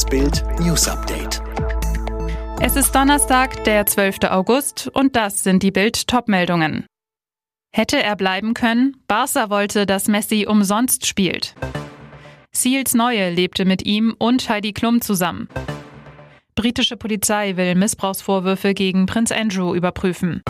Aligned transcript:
Das 0.00 0.08
Bild 0.08 0.42
News 0.60 0.88
Update. 0.88 1.42
Es 2.58 2.74
ist 2.74 2.94
Donnerstag, 2.94 3.64
der 3.64 3.84
12. 3.84 4.30
August, 4.30 4.90
und 4.94 5.14
das 5.14 5.42
sind 5.42 5.62
die 5.62 5.70
Bild-Top-Meldungen. 5.70 6.86
Hätte 7.70 8.02
er 8.02 8.16
bleiben 8.16 8.54
können? 8.54 8.96
Barca 9.08 9.50
wollte, 9.50 9.84
dass 9.84 10.08
Messi 10.08 10.46
umsonst 10.48 11.06
spielt. 11.06 11.54
Seals 12.50 12.94
Neue 12.94 13.28
lebte 13.28 13.66
mit 13.66 13.84
ihm 13.84 14.14
und 14.18 14.48
Heidi 14.48 14.72
Klum 14.72 15.02
zusammen. 15.02 15.48
Britische 16.54 16.96
Polizei 16.96 17.58
will 17.58 17.74
Missbrauchsvorwürfe 17.74 18.72
gegen 18.72 19.04
Prinz 19.04 19.30
Andrew 19.30 19.74
überprüfen. 19.74 20.40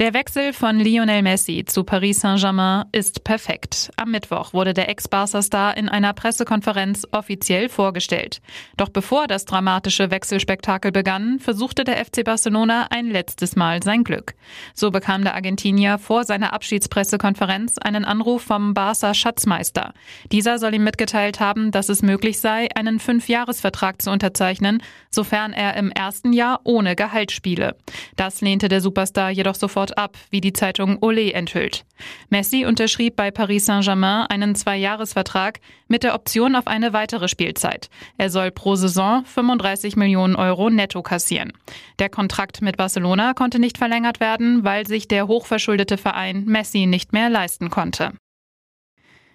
Der 0.00 0.14
Wechsel 0.14 0.54
von 0.54 0.78
Lionel 0.78 1.20
Messi 1.20 1.66
zu 1.66 1.84
Paris 1.84 2.20
Saint-Germain 2.20 2.86
ist 2.90 3.22
perfekt. 3.22 3.90
Am 3.96 4.10
Mittwoch 4.12 4.54
wurde 4.54 4.72
der 4.72 4.88
Ex-Barca-Star 4.88 5.76
in 5.76 5.90
einer 5.90 6.14
Pressekonferenz 6.14 7.06
offiziell 7.12 7.68
vorgestellt. 7.68 8.40
Doch 8.78 8.88
bevor 8.88 9.26
das 9.26 9.44
dramatische 9.44 10.10
Wechselspektakel 10.10 10.90
begann, 10.90 11.38
versuchte 11.38 11.84
der 11.84 12.02
FC 12.02 12.24
Barcelona 12.24 12.86
ein 12.88 13.10
letztes 13.10 13.56
Mal 13.56 13.82
sein 13.82 14.02
Glück. 14.02 14.36
So 14.72 14.90
bekam 14.90 15.22
der 15.22 15.34
Argentinier 15.34 15.98
vor 15.98 16.24
seiner 16.24 16.54
Abschiedspressekonferenz 16.54 17.76
einen 17.76 18.06
Anruf 18.06 18.40
vom 18.40 18.72
Barca-Schatzmeister. 18.72 19.92
Dieser 20.32 20.58
soll 20.58 20.72
ihm 20.72 20.84
mitgeteilt 20.84 21.40
haben, 21.40 21.72
dass 21.72 21.90
es 21.90 22.00
möglich 22.00 22.40
sei, 22.40 22.68
einen 22.74 23.00
Fünfjahresvertrag 23.00 24.00
zu 24.00 24.10
unterzeichnen, 24.10 24.82
sofern 25.10 25.52
er 25.52 25.76
im 25.76 25.90
ersten 25.90 26.32
Jahr 26.32 26.60
ohne 26.64 26.96
Gehalt 26.96 27.32
spiele. 27.32 27.76
Das 28.16 28.40
lehnte 28.40 28.68
der 28.68 28.80
Superstar 28.80 29.28
jedoch 29.28 29.56
sofort 29.56 29.89
sofort 29.90 29.98
ab, 29.98 30.16
wie 30.30 30.40
die 30.40 30.52
Zeitung 30.52 30.98
Olé 30.98 31.32
enthüllt. 31.32 31.84
Messi 32.30 32.64
unterschrieb 32.64 33.16
bei 33.16 33.30
Paris 33.30 33.66
Saint-Germain 33.66 34.26
einen 34.28 34.54
Zweijahresvertrag 34.54 35.60
mit 35.88 36.02
der 36.02 36.14
Option 36.14 36.56
auf 36.56 36.66
eine 36.66 36.92
weitere 36.92 37.28
Spielzeit. 37.28 37.88
Er 38.16 38.30
soll 38.30 38.50
pro 38.50 38.76
Saison 38.76 39.24
35 39.24 39.96
Millionen 39.96 40.36
Euro 40.36 40.70
netto 40.70 41.02
kassieren. 41.02 41.52
Der 41.98 42.08
Kontrakt 42.08 42.62
mit 42.62 42.76
Barcelona 42.76 43.34
konnte 43.34 43.58
nicht 43.58 43.78
verlängert 43.78 44.20
werden, 44.20 44.64
weil 44.64 44.86
sich 44.86 45.08
der 45.08 45.26
hochverschuldete 45.26 45.98
Verein 45.98 46.44
Messi 46.44 46.86
nicht 46.86 47.12
mehr 47.12 47.28
leisten 47.28 47.70
konnte. 47.70 48.12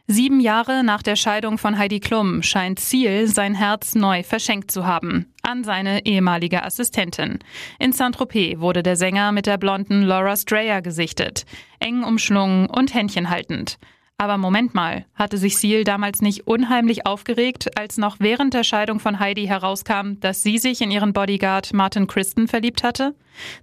Sieben 0.08 0.40
Jahre 0.40 0.84
nach 0.84 1.02
der 1.02 1.16
Scheidung 1.16 1.58
von 1.58 1.80
Heidi 1.80 2.00
Klum 2.00 2.44
scheint 2.44 2.80
Ziel 2.80 3.28
sein 3.28 3.56
Herz 3.56 3.96
neu 3.96 4.22
verschenkt 4.22 4.70
zu 4.70 4.86
haben. 4.86 5.34
An 5.42 5.64
seine 5.64 6.06
ehemalige 6.06 6.64
Assistentin. 6.64 7.40
In 7.80 7.92
Saint-Tropez 7.92 8.60
wurde 8.60 8.84
der 8.84 8.98
Sänger 8.98 9.32
mit 9.32 9.48
der 9.48 9.58
blonden 9.58 10.04
Laura 10.04 10.36
Strayer 10.36 10.84
gesichtet. 10.84 11.48
Eng 11.80 12.04
umschlungen 12.04 12.68
und 12.70 12.94
Händchen 12.94 13.32
haltend. 13.32 13.80
Aber 14.18 14.38
Moment 14.38 14.74
mal, 14.74 15.06
hatte 15.14 15.38
sich 15.38 15.58
Seal 15.58 15.84
damals 15.84 16.22
nicht 16.22 16.48
unheimlich 16.48 17.06
aufgeregt, 17.06 17.78
als 17.78 17.98
noch 17.98 18.18
während 18.20 18.54
der 18.54 18.64
Scheidung 18.64 19.00
von 19.00 19.20
Heidi 19.20 19.46
herauskam, 19.46 20.20
dass 20.22 20.42
sie 20.42 20.58
sich 20.58 20.82
in 20.82 20.90
ihren 20.90 21.12
Bodyguard 21.12 21.74
Martin 21.74 22.08
Christen 22.08 22.48
verliebt 22.48 22.84
hatte? 22.84 23.14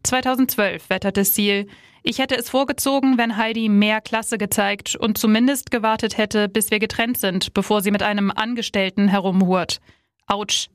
2012 0.03 0.91
wetterte 0.91 1.25
Seal, 1.25 1.67
ich 2.05 2.19
hätte 2.19 2.37
es 2.37 2.51
vorgezogen, 2.51 3.17
wenn 3.17 3.37
Heidi 3.37 3.69
mehr 3.69 4.01
Klasse 4.01 4.37
gezeigt 4.37 4.97
und 4.97 5.19
zumindest 5.19 5.71
gewartet 5.71 6.19
hätte, 6.19 6.49
bis 6.49 6.71
wir 6.73 6.81
getrennt 6.81 7.17
sind, 7.17 7.55
bevor 7.55 7.81
sie 7.81 7.93
mit 7.93 8.03
einem 8.03 8.31
Angestellten 8.31 9.07
herumhurt. 9.07 9.81
Autsch. 10.27 10.69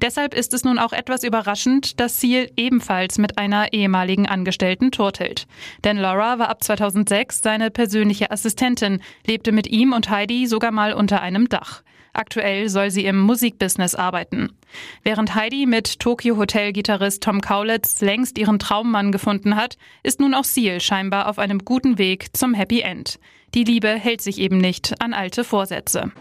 Deshalb 0.00 0.34
ist 0.34 0.54
es 0.54 0.64
nun 0.64 0.78
auch 0.78 0.92
etwas 0.92 1.22
überraschend, 1.22 2.00
dass 2.00 2.20
Seal 2.20 2.50
ebenfalls 2.56 3.18
mit 3.18 3.38
einer 3.38 3.72
ehemaligen 3.72 4.26
Angestellten 4.26 4.90
turtelt. 4.90 5.46
Denn 5.84 5.96
Laura 5.96 6.38
war 6.38 6.48
ab 6.48 6.64
2006 6.64 7.42
seine 7.42 7.70
persönliche 7.70 8.30
Assistentin, 8.30 9.00
lebte 9.26 9.52
mit 9.52 9.66
ihm 9.68 9.92
und 9.92 10.10
Heidi 10.10 10.46
sogar 10.46 10.72
mal 10.72 10.92
unter 10.92 11.20
einem 11.20 11.48
Dach. 11.48 11.82
Aktuell 12.12 12.68
soll 12.68 12.90
sie 12.90 13.04
im 13.04 13.20
Musikbusiness 13.20 13.94
arbeiten. 13.94 14.50
Während 15.04 15.34
Heidi 15.34 15.66
mit 15.66 16.00
Tokyo 16.00 16.36
Hotel 16.36 16.72
Gitarrist 16.72 17.22
Tom 17.22 17.40
Kaulitz 17.40 18.00
längst 18.00 18.36
ihren 18.36 18.58
Traummann 18.58 19.12
gefunden 19.12 19.54
hat, 19.54 19.76
ist 20.02 20.20
nun 20.20 20.34
auch 20.34 20.44
Seal 20.44 20.80
scheinbar 20.80 21.28
auf 21.28 21.38
einem 21.38 21.60
guten 21.64 21.98
Weg 21.98 22.36
zum 22.36 22.54
Happy 22.54 22.80
End. 22.80 23.20
Die 23.54 23.64
Liebe 23.64 23.88
hält 23.88 24.20
sich 24.20 24.38
eben 24.38 24.58
nicht 24.58 25.00
an 25.00 25.12
alte 25.12 25.44
Vorsätze. 25.44 26.12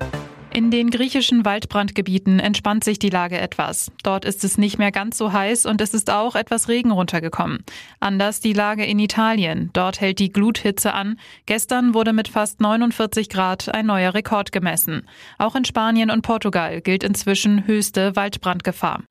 In 0.51 0.71
den 0.71 0.89
griechischen 0.89 1.45
Waldbrandgebieten 1.45 2.39
entspannt 2.39 2.83
sich 2.83 2.97
die 2.97 3.11
Lage 3.11 3.37
etwas. 3.37 3.91
Dort 4.03 4.25
ist 4.25 4.43
es 4.43 4.57
nicht 4.57 4.79
mehr 4.79 4.91
ganz 4.91 5.17
so 5.17 5.31
heiß 5.31 5.67
und 5.67 5.79
es 5.79 5.93
ist 5.93 6.09
auch 6.09 6.35
etwas 6.35 6.67
Regen 6.67 6.91
runtergekommen. 6.91 7.63
Anders 7.99 8.39
die 8.39 8.53
Lage 8.53 8.83
in 8.83 8.97
Italien. 8.97 9.69
Dort 9.73 10.01
hält 10.01 10.17
die 10.17 10.31
Gluthitze 10.31 10.93
an. 10.93 11.19
Gestern 11.45 11.93
wurde 11.93 12.13
mit 12.13 12.27
fast 12.27 12.61
49 12.61 13.29
Grad 13.29 13.73
ein 13.73 13.85
neuer 13.85 14.13
Rekord 14.15 14.51
gemessen. 14.51 15.07
Auch 15.38 15.55
in 15.55 15.65
Spanien 15.65 16.09
und 16.09 16.23
Portugal 16.23 16.81
gilt 16.81 17.03
inzwischen 17.03 17.67
höchste 17.67 18.15
Waldbrandgefahr. 18.15 19.03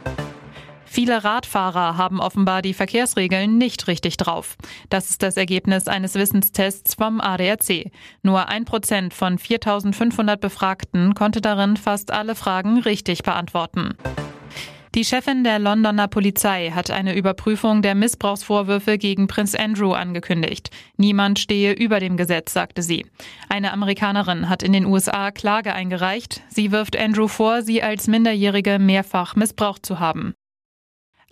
Viele 0.91 1.23
Radfahrer 1.23 1.99
haben 1.99 2.19
offenbar 2.19 2.63
die 2.63 2.73
Verkehrsregeln 2.73 3.59
nicht 3.59 3.89
richtig 3.89 4.17
drauf. 4.17 4.57
Das 4.89 5.11
ist 5.11 5.23
das 5.23 5.37
Ergebnis 5.37 5.87
eines 5.87 6.15
Wissenstests 6.15 6.95
vom 6.95 7.21
ADAC. 7.21 7.93
Nur 8.23 8.49
ein 8.49 8.65
Prozent 8.65 9.13
von 9.13 9.39
4500 9.39 10.41
Befragten 10.41 11.15
konnte 11.15 11.43
darin 11.43 11.77
fast 11.77 12.11
alle 12.11 12.35
Fragen 12.35 12.79
richtig 12.79 13.23
beantworten. 13.23 13.97
Die 14.95 15.05
Chefin 15.05 15.45
der 15.45 15.59
Londoner 15.59 16.09
Polizei 16.09 16.73
hat 16.75 16.91
eine 16.91 17.15
Überprüfung 17.15 17.83
der 17.83 17.95
Missbrauchsvorwürfe 17.95 18.97
gegen 18.97 19.27
Prinz 19.27 19.55
Andrew 19.55 19.93
angekündigt. 19.93 20.71
Niemand 20.97 21.39
stehe 21.39 21.75
über 21.75 22.01
dem 22.01 22.17
Gesetz, 22.17 22.55
sagte 22.55 22.83
sie. 22.83 23.05
Eine 23.51 23.75
Amerikanerin 23.75 24.49
hat 24.49 24.63
in 24.63 24.73
den 24.73 24.87
USA 24.87 25.31
Klage 25.31 25.75
eingereicht. 25.75 26.41
Sie 26.49 26.73
wirft 26.73 26.97
Andrew 26.97 27.29
vor, 27.29 27.61
sie 27.63 27.83
als 27.83 28.07
Minderjährige 28.07 28.79
mehrfach 28.79 29.37
missbraucht 29.37 29.85
zu 29.85 30.01
haben. 30.01 30.35